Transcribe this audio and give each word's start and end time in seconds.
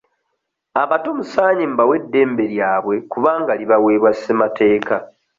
Abato 0.81 1.09
musaanye 1.17 1.63
mu 1.69 1.75
bawe 1.79 1.95
eddembe 1.99 2.43
lyabwe 2.53 2.95
kubanga 3.11 3.51
libaweebwa 3.59 4.11
ssemateeka. 4.13 4.95